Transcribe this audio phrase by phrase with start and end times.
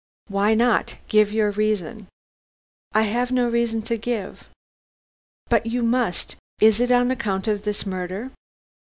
[0.29, 0.95] "Why not?
[1.09, 2.07] Give your reason."
[2.91, 4.45] "I have no reason to give."
[5.47, 6.37] "But you must.
[6.59, 8.31] Is it on account of this murder?"